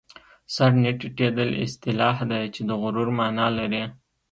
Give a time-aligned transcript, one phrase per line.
[0.55, 3.83] سر نه ټیټېدل اصطلاح ده چې د غرور مانا لري